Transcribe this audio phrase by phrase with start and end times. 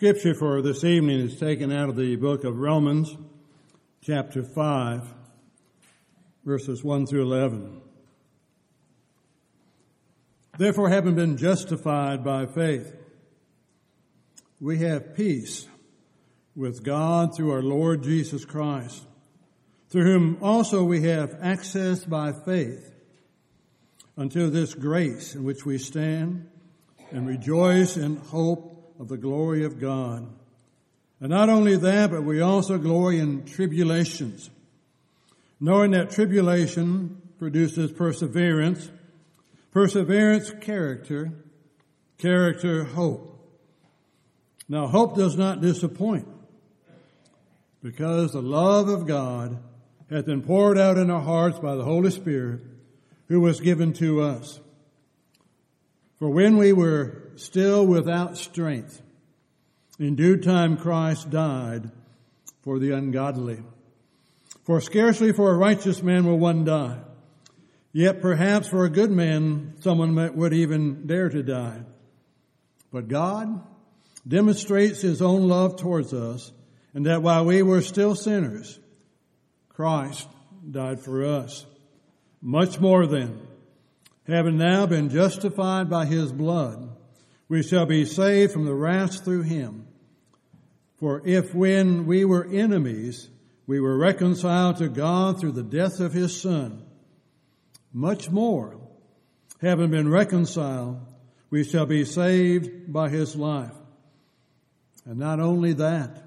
[0.00, 3.14] scripture for this evening is taken out of the book of Romans,
[4.00, 5.12] chapter 5,
[6.42, 7.82] verses 1 through 11.
[10.56, 12.96] Therefore, having been justified by faith,
[14.58, 15.68] we have peace
[16.56, 19.04] with God through our Lord Jesus Christ,
[19.90, 22.90] through whom also we have access by faith
[24.16, 26.48] unto this grace in which we stand
[27.10, 28.69] and rejoice in hope
[29.00, 30.28] of the glory of God.
[31.20, 34.50] And not only that, but we also glory in tribulations,
[35.58, 38.90] knowing that tribulation produces perseverance,
[39.72, 41.32] perseverance, character,
[42.18, 43.26] character, hope.
[44.68, 46.28] Now, hope does not disappoint
[47.82, 49.58] because the love of God
[50.10, 52.60] hath been poured out in our hearts by the Holy Spirit
[53.28, 54.60] who was given to us.
[56.18, 59.02] For when we were still without strength,
[59.98, 61.90] in due time Christ died
[62.62, 63.62] for the ungodly.
[64.64, 66.98] For scarcely for a righteous man will one die.
[67.92, 71.80] Yet perhaps for a good man someone would even dare to die.
[72.92, 73.62] But God
[74.26, 76.52] demonstrates his own love towards us
[76.94, 78.78] and that while we were still sinners,
[79.68, 80.28] Christ
[80.70, 81.66] died for us.
[82.42, 83.40] Much more then,
[84.26, 86.89] having now been justified by his blood,
[87.50, 89.84] we shall be saved from the wrath through him.
[90.98, 93.28] For if when we were enemies,
[93.66, 96.84] we were reconciled to God through the death of his son,
[97.92, 98.78] much more,
[99.60, 101.00] having been reconciled,
[101.50, 103.74] we shall be saved by his life.
[105.04, 106.22] And not only that,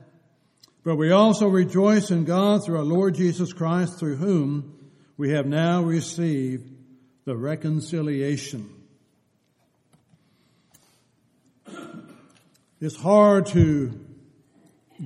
[0.84, 5.46] but we also rejoice in God through our Lord Jesus Christ, through whom we have
[5.46, 6.70] now received
[7.24, 8.73] the reconciliation.
[12.84, 13.98] It's hard to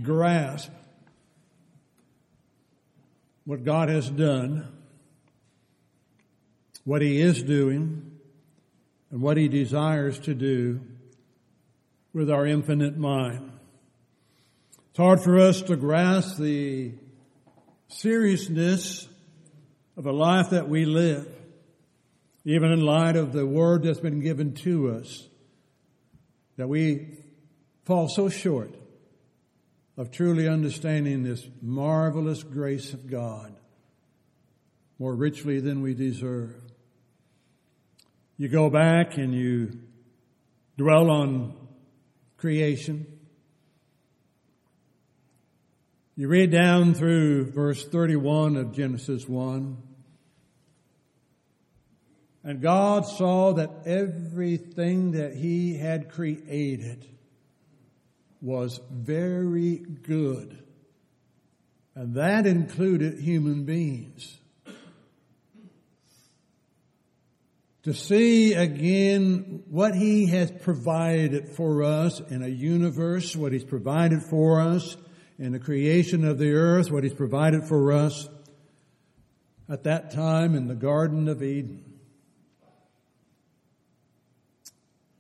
[0.02, 0.72] grasp
[3.46, 4.68] what God has done,
[6.86, 8.18] what He is doing,
[9.12, 10.82] and what He desires to do
[12.14, 13.52] with our infinite mind.
[14.90, 16.94] It's hard for us to grasp the
[17.90, 19.08] seriousness
[19.96, 21.32] of a life that we live
[22.44, 25.28] even in light of the word that's been given to us,
[26.56, 27.20] that we
[27.88, 28.76] fall so short
[29.96, 33.56] of truly understanding this marvelous grace of God
[35.00, 36.54] more richly than we deserve.
[38.36, 39.80] You go back and you
[40.78, 41.56] dwell on
[42.36, 43.08] creation.
[46.18, 49.78] You read down through verse 31 of Genesis 1.
[52.44, 57.08] And God saw that everything that He had created
[58.42, 60.64] was very good.
[61.96, 64.38] And that included human beings.
[67.84, 74.22] To see again what He has provided for us in a universe, what He's provided
[74.22, 74.98] for us
[75.40, 78.28] in the creation of the earth, what He's provided for us
[79.70, 81.84] at that time in the Garden of Eden.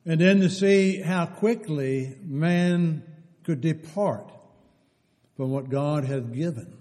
[0.06, 3.04] And then to see how quickly man
[3.48, 4.30] could depart
[5.38, 6.78] from what God had given.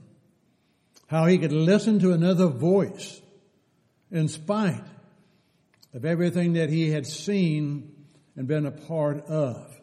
[1.06, 3.22] How he could listen to another voice
[4.10, 4.82] in spite
[5.94, 7.94] of everything that he had seen
[8.34, 9.80] and been a part of.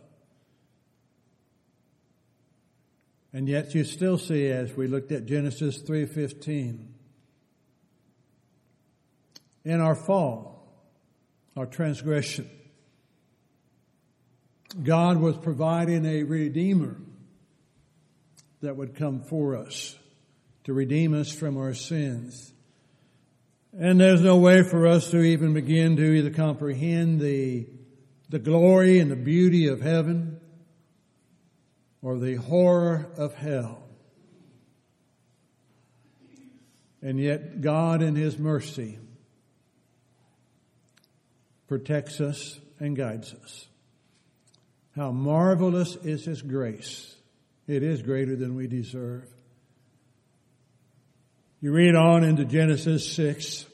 [3.32, 6.90] And yet you still see as we looked at Genesis 3:15
[9.64, 10.68] in our fall,
[11.56, 12.50] our transgression,
[14.82, 16.98] God was providing a redeemer
[18.62, 19.96] that would come for us
[20.64, 22.54] to redeem us from our sins.
[23.78, 27.68] And there's no way for us to even begin to either comprehend the,
[28.30, 30.40] the glory and the beauty of heaven
[32.02, 33.84] or the horror of hell.
[37.02, 38.98] And yet God in His mercy
[41.68, 43.68] protects us and guides us.
[44.96, 47.16] How marvelous is His grace.
[47.68, 49.28] It is greater than we deserve.
[51.62, 53.66] You read on into Genesis 6,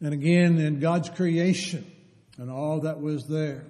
[0.00, 1.90] and again in God's creation
[2.38, 3.64] and all that was there.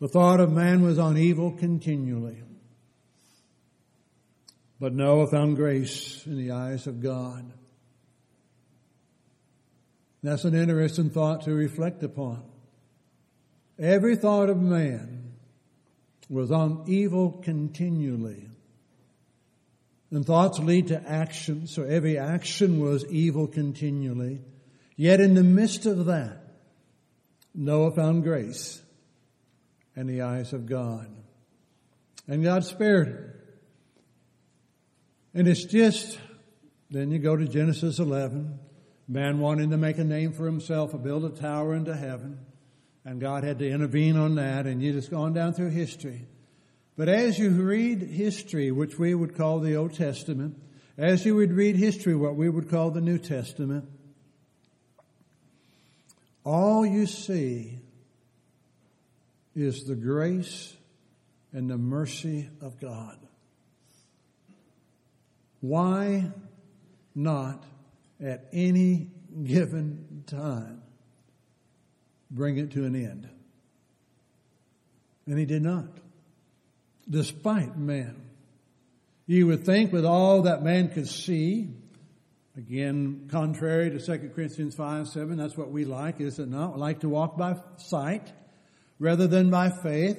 [0.00, 2.42] The thought of man was on evil continually.
[4.80, 7.52] But Noah found grace in the eyes of God.
[10.22, 12.42] That's an interesting thought to reflect upon.
[13.78, 15.34] Every thought of man
[16.28, 18.48] was on evil continually.
[20.10, 24.40] And thoughts lead to action, so every action was evil continually.
[24.96, 26.38] Yet in the midst of that,
[27.54, 28.80] Noah found grace
[29.94, 31.08] in the eyes of God.
[32.26, 33.32] And God spared him.
[35.34, 36.18] And it's just,
[36.90, 38.58] then you go to Genesis 11,
[39.06, 42.38] man wanting to make a name for himself, build a tower into heaven.
[43.04, 46.26] And God had to intervene on that, and you just gone down through history.
[46.96, 50.60] But as you read history, which we would call the Old Testament,
[50.96, 53.88] as you would read history, what we would call the New Testament,
[56.44, 57.78] all you see
[59.54, 60.76] is the grace
[61.52, 63.18] and the mercy of God.
[65.60, 66.30] Why
[67.14, 67.64] not
[68.20, 69.10] at any
[69.44, 70.82] given time
[72.30, 73.28] bring it to an end?
[75.26, 75.86] And he did not
[77.08, 78.16] despite man.
[79.26, 81.68] You would think with all that man could see,
[82.56, 86.74] again, contrary to 2 Corinthians 5, 7, that's what we like, is it not?
[86.74, 88.32] We like to walk by sight
[88.98, 90.18] rather than by faith.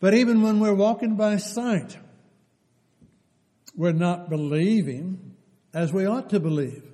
[0.00, 1.96] But even when we're walking by sight,
[3.76, 5.34] we're not believing
[5.72, 6.84] as we ought to believe.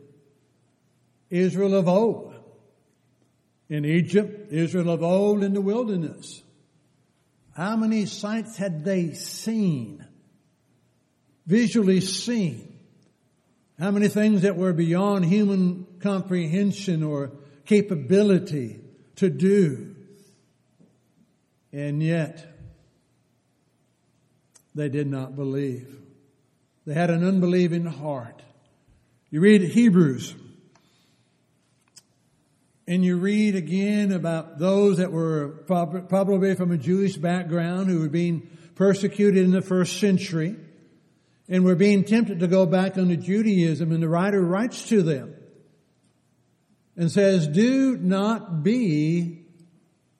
[1.28, 2.29] Israel of old
[3.70, 6.42] in Egypt, Israel of old in the wilderness.
[7.56, 10.04] How many sights had they seen?
[11.46, 12.78] Visually seen.
[13.78, 17.32] How many things that were beyond human comprehension or
[17.64, 18.80] capability
[19.16, 19.94] to do?
[21.72, 22.44] And yet,
[24.74, 25.96] they did not believe.
[26.86, 28.42] They had an unbelieving heart.
[29.30, 30.34] You read Hebrews
[32.90, 38.08] and you read again about those that were probably from a Jewish background who were
[38.08, 40.56] being persecuted in the first century
[41.48, 43.92] and were being tempted to go back into Judaism.
[43.92, 45.36] And the writer writes to them
[46.96, 49.46] and says, do not be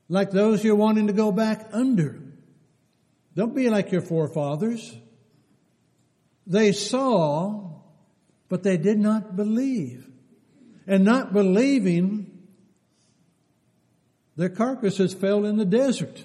[0.09, 2.23] like those you're wanting to go back under.
[3.35, 4.97] Don't be like your forefathers.
[6.47, 7.81] They saw,
[8.49, 10.09] but they did not believe.
[10.87, 12.30] And not believing
[14.41, 16.25] their carcasses fell in the desert.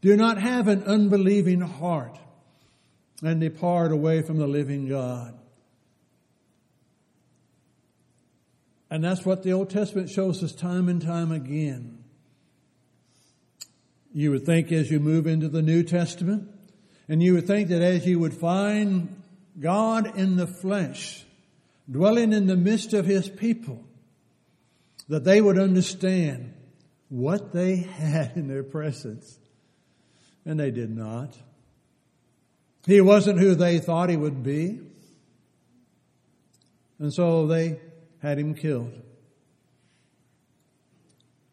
[0.00, 2.18] Do not have an unbelieving heart
[3.22, 5.38] and depart away from the living God.
[8.90, 12.02] And that's what the Old Testament shows us time and time again.
[14.14, 16.48] You would think as you move into the New Testament,
[17.08, 19.22] and you would think that as you would find
[19.60, 21.24] God in the flesh,
[21.90, 23.84] dwelling in the midst of His people,
[25.08, 26.51] that they would understand
[27.12, 29.38] what they had in their presence.
[30.46, 31.36] And they did not.
[32.86, 34.80] He wasn't who they thought he would be.
[36.98, 37.78] And so they
[38.22, 38.94] had him killed.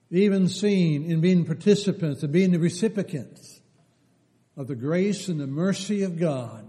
[0.09, 3.59] Even seen in being participants and being the recipients
[4.55, 6.65] of the grace and the mercy of God,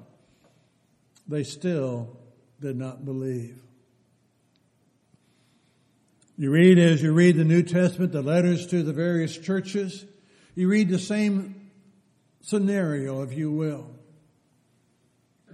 [1.29, 2.19] they still
[2.61, 3.57] did not believe.
[6.41, 10.07] You read as you read the New Testament, the letters to the various churches,
[10.55, 11.71] you read the same
[12.41, 13.91] scenario, if you will.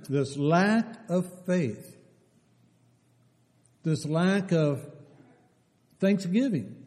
[0.09, 1.97] This lack of faith,
[3.83, 4.81] this lack of
[5.99, 6.87] thanksgiving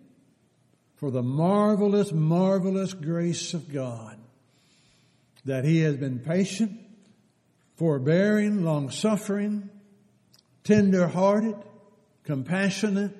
[0.95, 4.17] for the marvelous, marvelous grace of God
[5.43, 6.71] that He has been patient,
[7.75, 9.69] forbearing, long suffering,
[10.63, 11.57] tender hearted,
[12.23, 13.13] compassionate,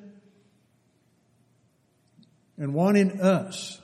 [2.59, 3.81] and wanting us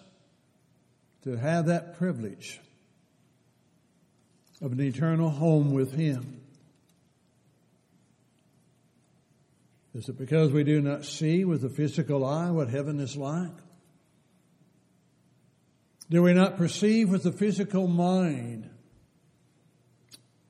[1.23, 2.59] to have that privilege
[4.61, 6.41] of an eternal home with Him.
[9.95, 13.55] Is it because we do not see with the physical eye what heaven is like?
[16.09, 18.69] Do we not perceive with the physical mind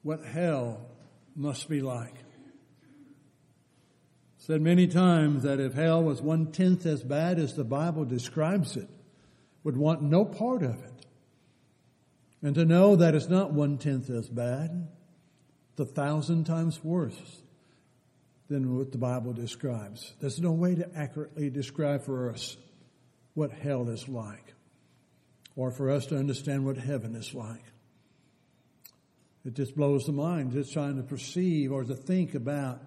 [0.01, 0.81] what hell
[1.35, 2.24] must be like?
[4.45, 8.77] Said many times that if hell was one tenth as bad as the Bible describes
[8.77, 8.87] it,
[9.63, 11.05] would want no part of it.
[12.43, 14.87] And to know that it's not one tenth as bad,
[15.71, 17.41] it's a thousand times worse
[18.47, 20.13] than what the Bible describes.
[20.21, 22.55] There's no way to accurately describe for us
[23.33, 24.53] what hell is like,
[25.55, 27.65] or for us to understand what heaven is like.
[29.43, 32.79] It just blows the mind just trying to perceive or to think about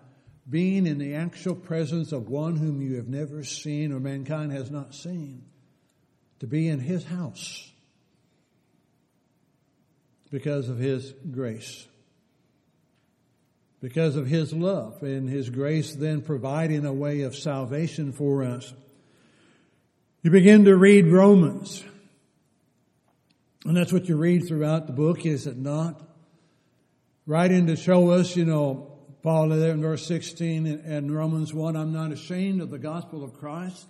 [0.48, 4.70] being in the actual presence of one whom you have never seen or mankind has
[4.70, 5.42] not seen,
[6.40, 7.70] to be in his house,
[10.30, 11.86] because of His grace.
[13.80, 18.72] Because of His love and His grace then providing a way of salvation for us.
[20.22, 21.84] You begin to read Romans.
[23.64, 26.02] And that's what you read throughout the book, is it not?
[27.26, 28.97] Writing to show us, you know,
[29.28, 33.34] Paul there in verse 16 in Romans 1, I'm not ashamed of the gospel of
[33.34, 33.86] Christ,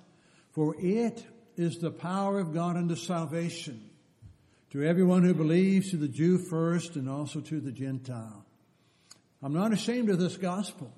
[0.51, 1.25] for it
[1.57, 3.89] is the power of God unto salvation
[4.71, 8.45] to everyone who believes, to the Jew first and also to the Gentile.
[9.41, 10.93] I'm not ashamed of this gospel.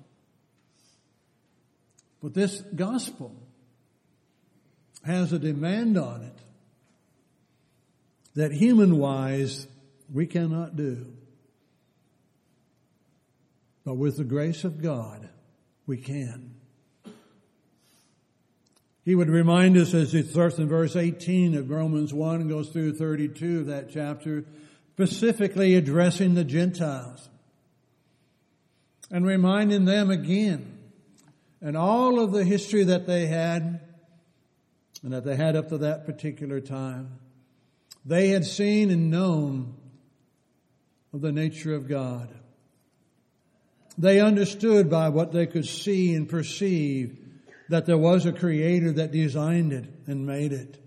[2.19, 3.35] But this gospel
[5.05, 6.39] has a demand on it
[8.33, 9.67] that human wise
[10.11, 11.13] we cannot do.
[13.83, 15.27] But with the grace of God,
[15.85, 16.55] we can.
[19.03, 22.69] He would remind us as it starts in verse 18 of Romans 1 and goes
[22.69, 24.45] through 32 of that chapter,
[24.93, 27.29] specifically addressing the Gentiles
[29.09, 30.77] and reminding them again
[31.61, 33.81] and all of the history that they had
[35.03, 37.19] and that they had up to that particular time.
[38.05, 39.75] They had seen and known
[41.13, 42.29] of the nature of God.
[43.97, 47.17] They understood by what they could see and perceive
[47.69, 50.77] that there was a creator that designed it and made it.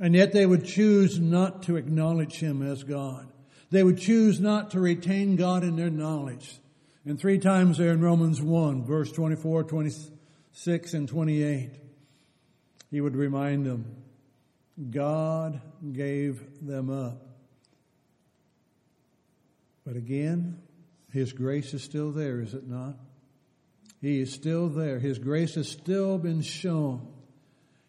[0.00, 3.28] And yet they would choose not to acknowledge him as God.
[3.70, 6.60] They would choose not to retain God in their knowledge.
[7.04, 11.70] And three times there in Romans 1, verse 24, 26, and 28,
[12.90, 13.96] he would remind them,
[14.90, 15.60] God
[15.92, 17.26] gave them up.
[19.84, 20.62] But again,
[21.14, 22.96] his grace is still there, is it not?
[24.02, 24.98] He is still there.
[24.98, 27.06] His grace has still been shown.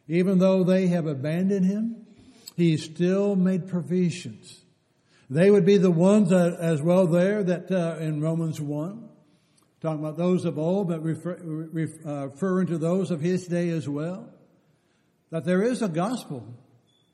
[0.07, 2.05] Even though they have abandoned him,
[2.55, 4.61] he still made provisions.
[5.27, 9.09] They would be the ones uh, as well there that uh, in Romans 1,
[9.81, 11.33] talking about those of old, but refer,
[12.05, 14.29] uh, referring to those of his day as well,
[15.31, 16.45] that there is a gospel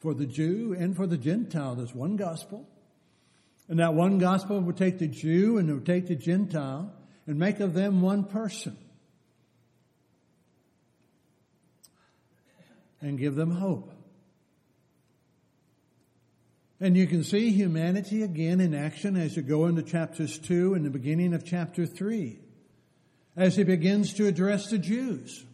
[0.02, 1.76] for the Jew and for the Gentile.
[1.76, 2.68] There's one gospel.
[3.72, 6.94] And that one gospel would take the Jew and it would take the Gentile
[7.26, 8.78] and make of them one person.
[13.02, 13.92] and give them hope.
[16.80, 20.86] And you can see humanity again in action as you go into chapters 2 and
[20.86, 22.40] the beginning of chapter 3,
[23.36, 25.46] as he begins to address the Jews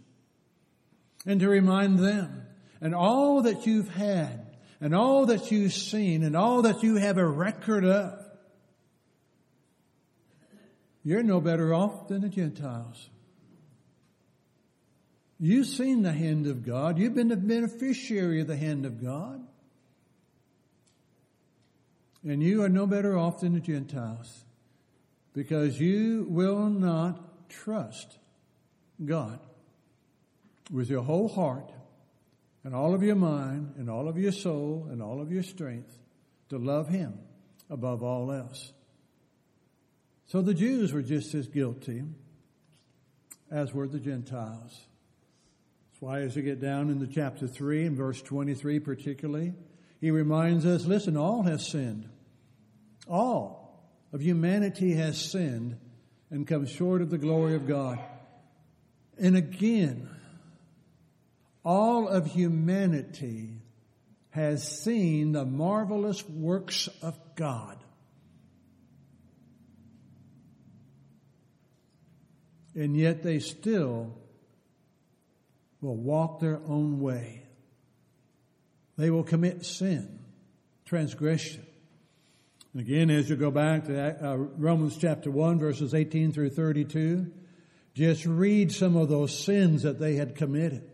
[1.26, 2.46] and to remind them,
[2.80, 4.47] and all that you've had,
[4.80, 8.24] and all that you've seen, and all that you have a record of,
[11.04, 13.10] you're no better off than the Gentiles.
[15.40, 16.98] You've seen the hand of God.
[16.98, 19.42] You've been the beneficiary of the hand of God.
[22.24, 24.44] And you are no better off than the Gentiles
[25.34, 28.18] because you will not trust
[29.06, 29.40] God
[30.72, 31.72] with your whole heart
[32.68, 35.98] and all of your mind and all of your soul and all of your strength
[36.50, 37.18] to love Him
[37.70, 38.74] above all else.
[40.26, 42.04] So the Jews were just as guilty
[43.50, 44.82] as were the Gentiles.
[45.88, 49.54] That's why as we get down into chapter 3 and verse 23 particularly,
[50.02, 52.10] he reminds us, listen, all has sinned.
[53.08, 53.82] All
[54.12, 55.78] of humanity has sinned
[56.30, 57.98] and come short of the glory of God.
[59.18, 60.10] And again,
[61.64, 63.62] all of humanity
[64.30, 67.78] has seen the marvelous works of God.
[72.76, 74.14] And yet they still
[75.82, 77.44] will walk their own way.
[78.98, 80.20] They will commit sin,
[80.86, 81.66] transgression.
[82.74, 87.32] And again, as you go back to uh, Romans chapter 1, verses 18 through 32,
[87.96, 90.88] just read some of those sins that they had committed.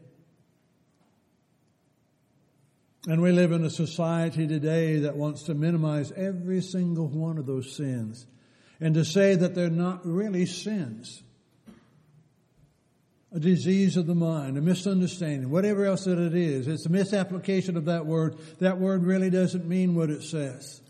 [3.07, 7.45] And we live in a society today that wants to minimize every single one of
[7.45, 8.25] those sins
[8.79, 11.23] and to say that they're not really sins
[13.33, 16.67] a disease of the mind, a misunderstanding, whatever else that it is.
[16.67, 18.37] It's a misapplication of that word.
[18.59, 20.81] That word really doesn't mean what it says.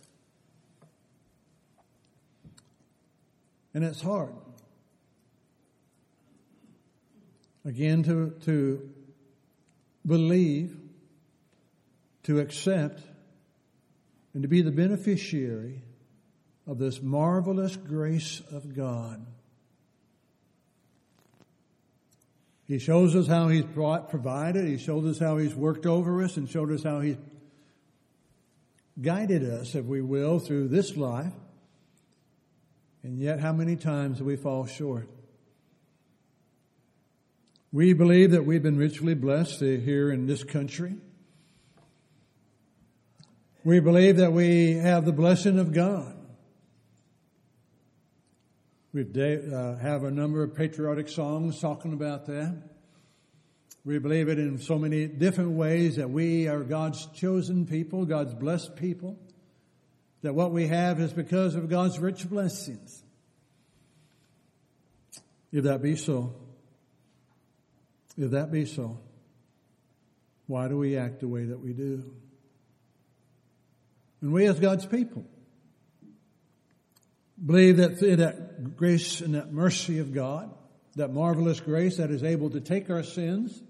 [3.73, 4.33] And it's hard.
[7.63, 8.89] Again, to, to
[10.05, 10.77] believe,
[12.23, 13.01] to accept,
[14.33, 15.83] and to be the beneficiary
[16.65, 19.25] of this marvelous grace of God.
[22.65, 24.65] He shows us how He's provided.
[24.65, 27.17] He shows us how He's worked over us and showed us how He's
[29.01, 31.33] guided us, if we will, through this life.
[33.03, 35.09] And yet, how many times do we fall short?
[37.73, 40.95] We believe that we've been richly blessed here in this country.
[43.65, 46.13] We believe that we have the blessing of God.
[48.91, 52.61] We uh, have a number of patriotic songs talking about that.
[53.85, 58.33] We believe it in so many different ways that we are God's chosen people, God's
[58.33, 59.17] blessed people,
[60.23, 63.01] that what we have is because of God's rich blessings.
[65.53, 66.35] If that be so,
[68.17, 68.99] if that be so,
[70.47, 72.13] why do we act the way that we do?
[74.23, 75.25] And we as God's people
[77.45, 80.49] believe that through that grace and that mercy of God,
[80.95, 83.61] that marvelous grace that is able to take our sins,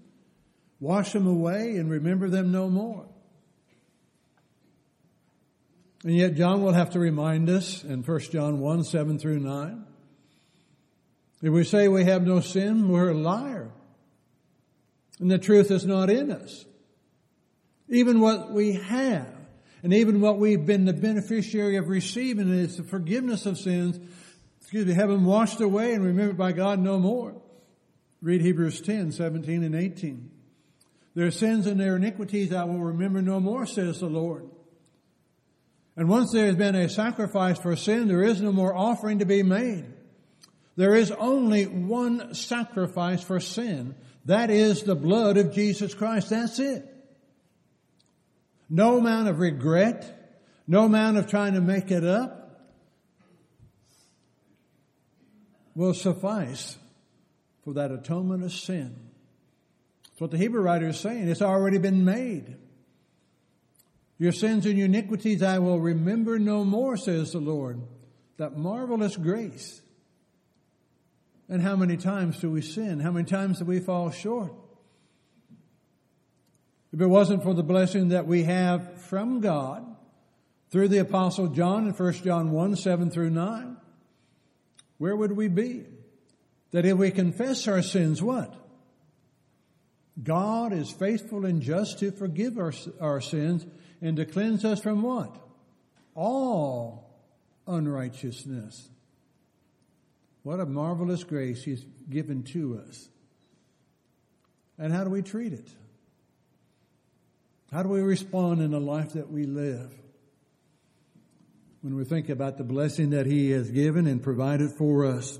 [0.80, 3.04] wash them away, and remember them no more.
[6.04, 9.84] And yet John will have to remind us in 1 John 1, 7 through 9.
[11.42, 13.70] If we say we have no sin, we're a liar
[15.20, 16.64] and the truth is not in us.
[17.88, 19.33] Even what we have,
[19.84, 24.00] and even what we've been the beneficiary of receiving is the forgiveness of sins,
[24.62, 27.34] excuse me, have them washed away and remembered by God no more.
[28.22, 30.30] Read Hebrews 10, 17 and 18.
[31.14, 34.48] Their sins and their iniquities I will remember no more, says the Lord.
[35.98, 39.26] And once there has been a sacrifice for sin, there is no more offering to
[39.26, 39.84] be made.
[40.76, 46.30] There is only one sacrifice for sin, that is the blood of Jesus Christ.
[46.30, 46.90] That's it.
[48.68, 52.44] No amount of regret, no amount of trying to make it up
[55.74, 56.78] will suffice
[57.64, 58.94] for that atonement of sin.
[60.04, 61.28] That's what the Hebrew writer is saying.
[61.28, 62.56] It's already been made.
[64.18, 67.80] Your sins and iniquities I will remember no more, says the Lord.
[68.36, 69.80] That marvelous grace
[71.48, 73.00] and how many times do we sin?
[73.00, 74.52] How many times do we fall short?
[76.94, 79.84] If it wasn't for the blessing that we have from God
[80.70, 83.76] through the apostle John in 1 John 1, 7 through 9,
[84.98, 85.86] where would we be?
[86.70, 88.54] That if we confess our sins, what?
[90.22, 93.66] God is faithful and just to forgive our, our sins
[94.00, 95.36] and to cleanse us from what?
[96.14, 97.12] All
[97.66, 98.88] unrighteousness.
[100.44, 103.08] What a marvelous grace He's given to us.
[104.78, 105.68] And how do we treat it?
[107.72, 109.92] How do we respond in the life that we live?
[111.80, 115.38] When we think about the blessing that He has given and provided for us.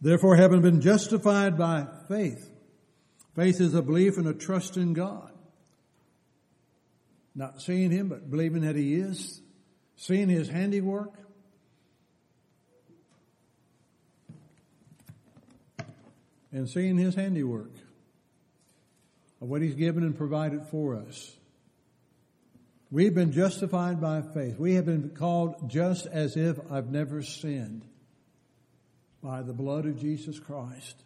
[0.00, 2.50] Therefore, having been justified by faith,
[3.34, 5.30] faith is a belief and a trust in God.
[7.34, 9.40] Not seeing Him, but believing that He is
[9.96, 11.12] seeing his handiwork.
[16.54, 17.72] And seeing his handiwork
[19.42, 21.36] of what he's given and provided for us.
[22.90, 24.58] We've been justified by faith.
[24.58, 27.84] We have been called just as if I've never sinned
[29.22, 31.02] by the blood of Jesus Christ.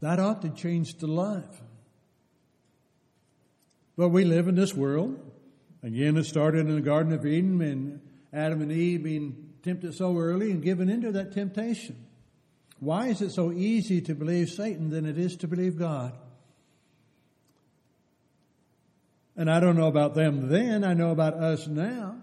[0.00, 1.62] That ought to change the life.
[3.96, 5.18] But we live in this world
[5.84, 8.00] Again, it started in the Garden of Eden and
[8.32, 12.03] Adam and Eve being tempted so early and given into that temptation.
[12.80, 16.12] Why is it so easy to believe Satan than it is to believe God?
[19.36, 22.16] And I don't know about them then, I know about us now.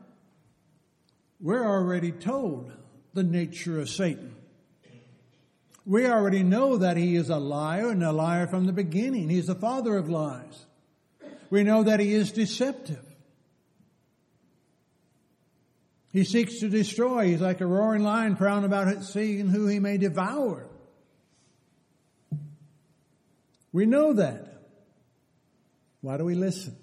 [1.40, 2.72] We're already told
[3.14, 4.36] the nature of Satan.
[5.86, 9.30] We already know that he is a liar and a liar from the beginning.
[9.30, 10.66] He's the father of lies.
[11.50, 13.04] We know that he is deceptive.
[16.12, 17.28] He seeks to destroy.
[17.28, 20.68] He's like a roaring lion prowling about it, seeing who he may devour.
[23.72, 24.48] We know that.
[26.02, 26.76] Why do we listen?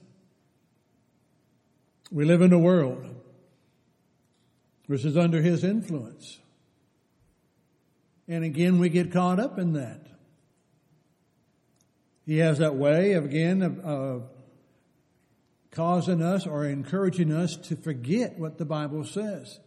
[2.11, 3.15] We live in a world
[4.87, 6.39] which is under his influence.
[8.27, 10.01] And again, we get caught up in that.
[12.25, 14.31] He has that way of, again, of, of
[15.71, 19.59] causing us or encouraging us to forget what the Bible says.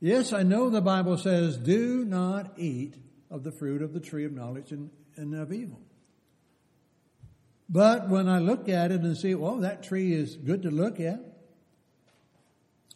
[0.00, 2.94] Yes, I know the Bible says, do not eat
[3.30, 5.80] of the fruit of the tree of knowledge and, and of evil.
[7.68, 10.98] But when I look at it and see, well, that tree is good to look
[10.98, 11.20] at,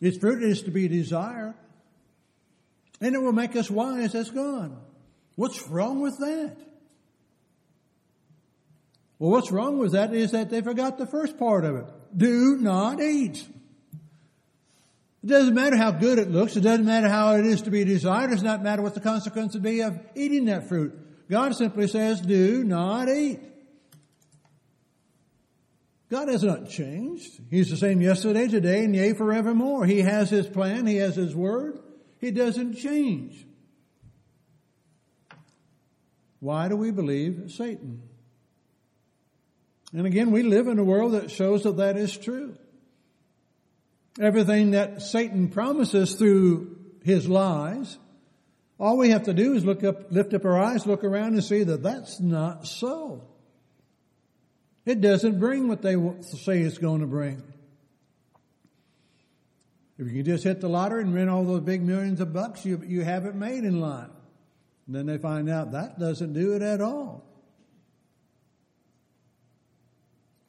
[0.00, 1.54] its fruit is to be desired,
[3.00, 4.76] and it will make us wise as God.
[5.36, 6.56] What's wrong with that?
[9.24, 11.86] Well, what's wrong with that is that they forgot the first part of it.
[12.14, 13.42] Do not eat.
[15.22, 16.56] It doesn't matter how good it looks.
[16.56, 18.32] It doesn't matter how it is to be desired.
[18.32, 20.92] It does not matter what the consequence would be of eating that fruit.
[21.30, 23.40] God simply says, do not eat.
[26.10, 27.40] God has not changed.
[27.48, 29.86] He's the same yesterday, today, and yea, forevermore.
[29.86, 30.86] He has His plan.
[30.86, 31.78] He has His word.
[32.20, 33.46] He doesn't change.
[36.40, 38.02] Why do we believe Satan?
[39.94, 42.56] And again, we live in a world that shows that that is true.
[44.20, 47.96] Everything that Satan promises through his lies,
[48.78, 51.44] all we have to do is look up, lift up our eyes, look around and
[51.44, 53.22] see that that's not so.
[54.84, 57.42] It doesn't bring what they say it's going to bring.
[59.96, 62.64] If you can just hit the lottery and win all those big millions of bucks,
[62.64, 64.10] you, you have it made in life.
[64.86, 67.24] And then they find out that doesn't do it at all.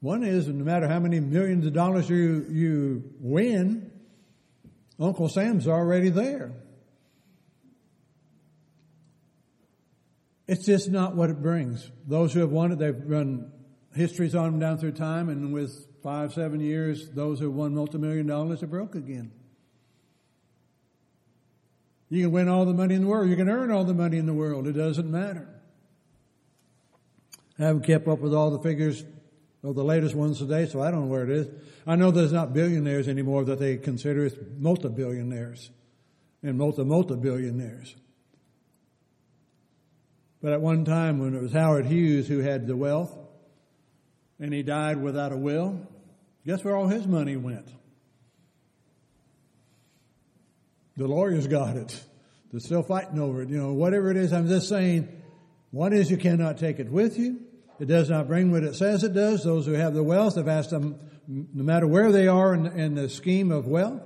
[0.06, 3.89] One is, no matter how many millions of dollars you, you win,
[5.00, 6.52] Uncle Sam's already there.
[10.48, 11.89] It's just not what it brings.
[12.06, 13.52] Those who have won it, they've run
[13.96, 18.28] histories on them down through time, and with five, seven years, those who won multi-million
[18.28, 19.32] dollars are broke again.
[22.10, 23.28] You can win all the money in the world.
[23.28, 24.68] You can earn all the money in the world.
[24.68, 25.50] It doesn't matter.
[27.58, 29.04] I haven't kept up with all the figures
[29.73, 31.47] the latest ones today, so I don't know where it is.
[31.88, 35.69] I know there's not billionaires anymore that they consider it's multi-billionaires
[36.43, 37.95] and multi-multi-billionaires.
[40.41, 43.17] But at one time when it was Howard Hughes who had the wealth
[44.39, 45.80] and he died without a will,
[46.45, 47.67] guess where all his money went?
[50.97, 51.99] The lawyers got it.
[52.51, 53.49] They're still fighting over it.
[53.49, 55.10] You know, whatever it is, I'm just saying,
[55.71, 57.41] one is you cannot take it with you.
[57.80, 59.44] It does not bring what it says it does.
[59.44, 62.96] Those who have the wealth have asked them, no matter where they are in, in
[62.96, 64.02] the scheme of wealth,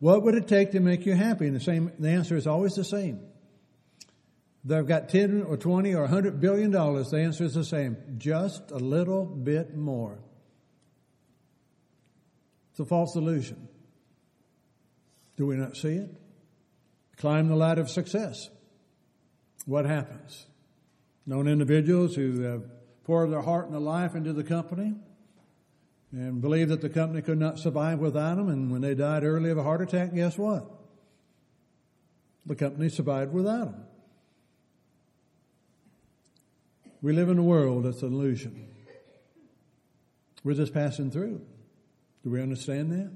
[0.00, 1.46] what would it take to make you happy?
[1.46, 3.20] And the same, the answer is always the same.
[4.64, 7.10] They've got 10 or 20 or 100 billion dollars.
[7.10, 7.96] The answer is the same.
[8.18, 10.18] Just a little bit more.
[12.72, 13.68] It's a false illusion.
[15.36, 16.10] Do we not see it?
[17.16, 18.50] Climb the ladder of success.
[19.64, 20.46] What happens?
[21.26, 22.64] Known individuals who have
[23.06, 24.92] poured their heart and their life into the company
[26.10, 28.48] and believed that the company could not survive without them.
[28.48, 30.68] And when they died early of a heart attack, guess what?
[32.46, 33.84] The company survived without them.
[37.00, 38.68] We live in a world that's an illusion.
[40.42, 41.40] We're just passing through.
[42.24, 43.12] Do we understand that?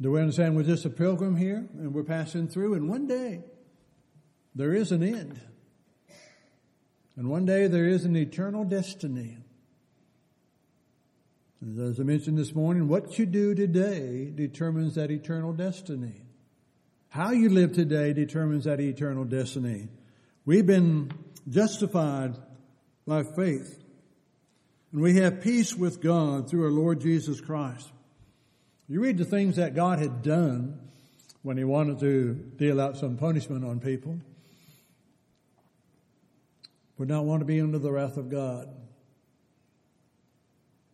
[0.00, 3.44] Do we understand we're just a pilgrim here and we're passing through and one day
[4.56, 5.40] there is an end.
[7.16, 9.38] And one day there is an eternal destiny.
[11.78, 16.22] As I mentioned this morning, what you do today determines that eternal destiny.
[17.08, 19.88] How you live today determines that eternal destiny.
[20.44, 21.12] We've been
[21.48, 22.36] justified
[23.06, 23.78] by faith.
[24.92, 27.90] And we have peace with God through our Lord Jesus Christ.
[28.88, 30.78] You read the things that God had done
[31.42, 34.18] when He wanted to deal out some punishment on people.
[36.98, 38.68] Would not want to be under the wrath of God.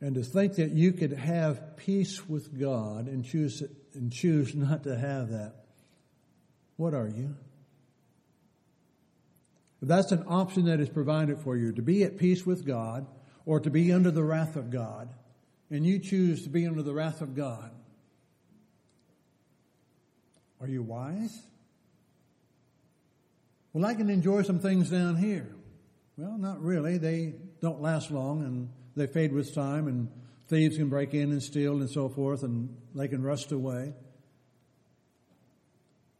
[0.01, 3.63] And to think that you could have peace with God and choose
[3.95, 5.55] and choose not to have that.
[6.77, 7.35] What are you?
[9.83, 13.07] That's an option that is provided for you, to be at peace with God
[13.45, 15.09] or to be under the wrath of God,
[15.71, 17.71] and you choose to be under the wrath of God,
[20.61, 21.41] are you wise?
[23.73, 25.49] Well, I can enjoy some things down here.
[26.19, 26.99] Well, not really.
[26.99, 30.09] They don't last long and they fade with time and
[30.49, 33.95] thieves can break in and steal and so forth and they can rust away.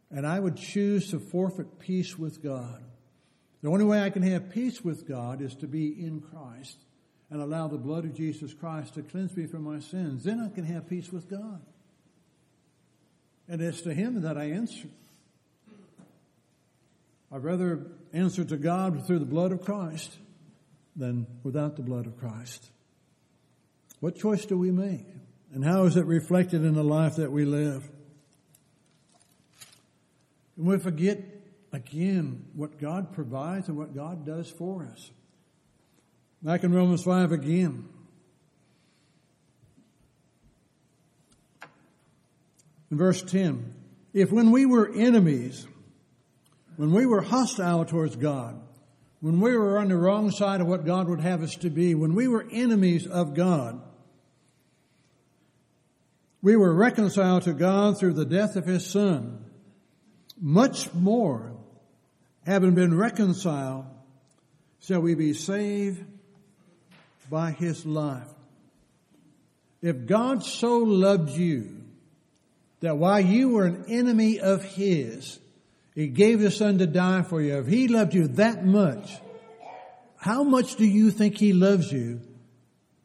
[0.09, 2.81] And I would choose to forfeit peace with God.
[3.61, 6.77] The only way I can have peace with God is to be in Christ
[7.29, 10.23] and allow the blood of Jesus Christ to cleanse me from my sins.
[10.23, 11.61] Then I can have peace with God.
[13.49, 14.87] And it's to Him that I answer.
[17.31, 20.17] I'd rather answer to God through the blood of Christ
[20.95, 22.69] than without the blood of Christ.
[23.99, 25.05] What choice do we make?
[25.53, 27.89] And how is it reflected in the life that we live?
[30.57, 31.19] And we forget
[31.71, 35.11] again what God provides and what God does for us.
[36.41, 37.87] Back in Romans 5 again.
[42.91, 43.73] In verse 10,
[44.13, 45.67] if when we were enemies,
[46.79, 48.57] when we were hostile towards God,
[49.19, 51.93] when we were on the wrong side of what God would have us to be,
[51.93, 53.81] when we were enemies of God,
[56.41, 59.43] we were reconciled to God through the death of His Son.
[60.39, 61.51] Much more,
[62.45, 63.83] having been reconciled,
[64.79, 66.01] shall we be saved
[67.29, 68.29] by His life.
[69.81, 71.83] If God so loved you
[72.79, 75.39] that while you were an enemy of His,
[75.99, 77.57] He gave His Son to die for you.
[77.57, 79.11] If He loved you that much,
[80.15, 82.21] how much do you think He loves you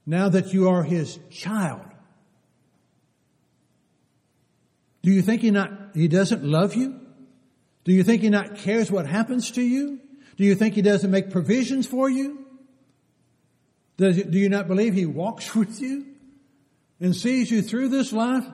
[0.07, 1.81] now that you are His child?
[5.03, 7.01] Do you think He not, He doesn't love you?
[7.83, 9.99] Do you think He not cares what happens to you?
[10.37, 12.47] Do you think He doesn't make provisions for you?
[13.97, 16.07] Does, do you not believe He walks with you?
[17.01, 18.47] and sees you through this life,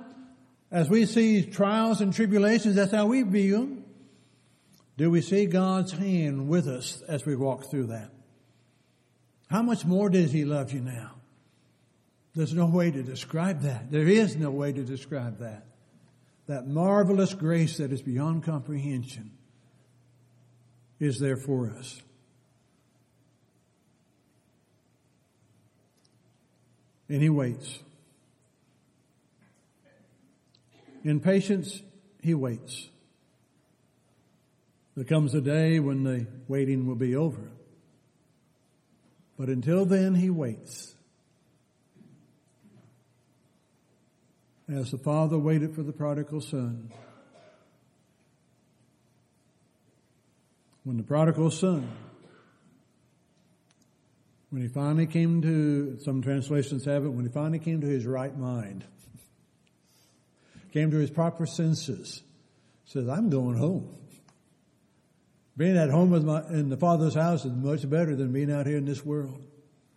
[0.71, 3.80] as we see trials and tribulations, that's how we view them.
[5.01, 8.11] Do we see God's hand with us as we walk through that?
[9.49, 11.13] How much more does He love you now?
[12.35, 13.91] There's no way to describe that.
[13.91, 15.65] There is no way to describe that.
[16.49, 19.31] That marvelous grace that is beyond comprehension
[20.99, 22.03] is there for us.
[27.09, 27.79] And He waits.
[31.05, 31.81] In patience,
[32.21, 32.91] he waits.
[34.97, 37.51] There comes a day when the waiting will be over.
[39.39, 40.95] But until then, he waits.
[44.69, 46.93] As the father waited for the prodigal son.
[50.85, 51.89] When the prodigal son,
[54.51, 58.07] when he finally came to, some translations have it, when he finally came to his
[58.07, 58.85] right mind
[60.73, 62.23] came to his proper senses,
[62.85, 63.97] says, I'm going home.
[65.61, 68.65] Being at home with my, in the Father's house is much better than being out
[68.65, 69.45] here in this world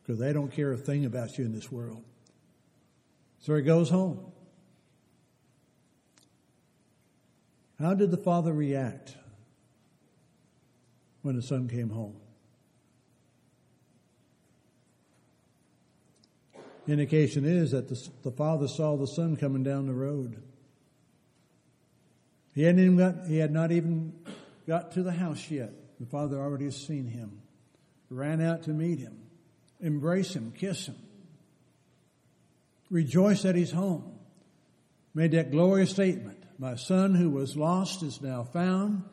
[0.02, 2.04] because they don't care a thing about you in this world.
[3.40, 4.30] So he goes home.
[7.80, 9.16] How did the father react
[11.22, 12.18] when the son came home?
[16.90, 20.44] Indication is that the, the father saw the son coming down the road.
[22.54, 24.12] He hadn't even got, he had not even
[24.68, 25.72] got to the house yet.
[26.00, 27.42] The father already has seen him,
[28.10, 29.18] ran out to meet him,
[29.80, 30.98] embrace him, kiss him,
[32.90, 34.20] rejoice that he's home,
[35.14, 36.44] made that glorious statement.
[36.58, 39.04] My son who was lost is now found.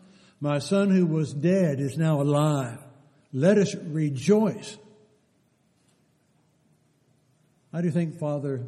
[0.40, 2.78] My son who was dead is now alive.
[3.32, 4.76] Let us rejoice.
[7.72, 8.64] How do you think Father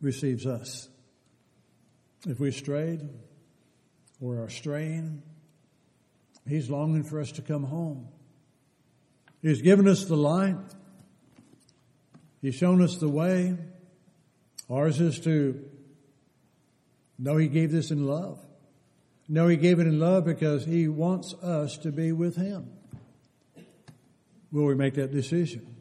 [0.00, 0.88] receives us?
[2.26, 3.08] If we strayed,
[4.20, 5.22] or are straying.
[6.48, 8.08] He's longing for us to come home.
[9.42, 10.56] He's given us the light.
[12.40, 13.56] He's shown us the way.
[14.70, 15.64] Ours is to
[17.18, 18.38] know He gave this in love.
[19.28, 22.70] Know He gave it in love because He wants us to be with Him.
[24.52, 25.74] Will we make that decision?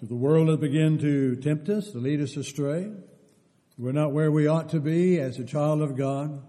[0.00, 2.92] If the world has begun to tempt us, to lead us astray,
[3.76, 6.42] we're not where we ought to be as a child of God.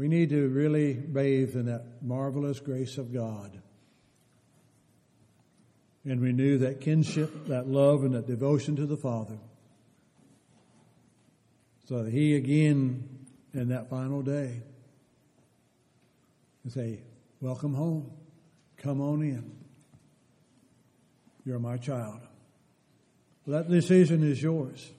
[0.00, 3.60] We need to really bathe in that marvelous grace of God
[6.06, 9.36] and renew that kinship, that love, and that devotion to the Father.
[11.86, 14.62] So that He again, in that final day,
[16.62, 17.00] can say,
[17.42, 18.10] Welcome home.
[18.78, 19.52] Come on in.
[21.44, 22.20] You're my child.
[23.46, 24.92] That decision is yours.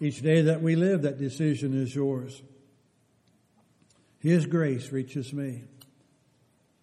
[0.00, 2.40] Each day that we live, that decision is yours.
[4.24, 5.64] His grace reaches me.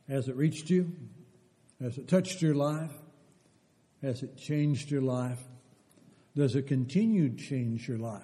[0.08, 0.95] Has it reached you?
[1.82, 2.91] Has it touched your life?
[4.04, 5.39] Has it changed your life?
[6.36, 8.21] Does it continue to change your life?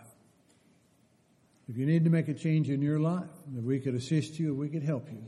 [1.67, 3.25] If you need to make a change in your life,
[3.57, 5.23] if we could assist you, if we could help you,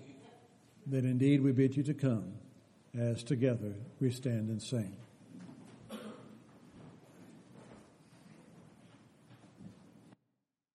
[0.85, 2.33] then indeed we bid you to come
[2.95, 4.95] as together we stand and sing.